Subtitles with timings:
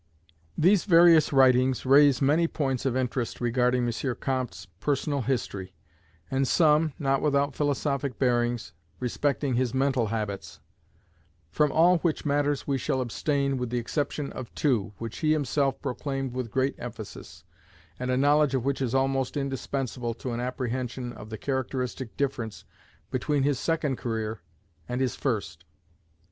[0.57, 4.15] These various writings raise many points of interest regarding M.
[4.19, 5.75] Comte's personal history,
[6.31, 10.59] and some, not without philosophic bearings, respecting his mental habits:
[11.51, 15.79] from all which matters we shall abstain, with the exception of two, which he himself
[15.83, 17.43] proclaimed with great emphasis,
[17.99, 22.65] and a knowledge of which is almost indispensable to an apprehension of the characteristic difference
[23.11, 24.39] between his second career
[24.89, 25.63] and his first.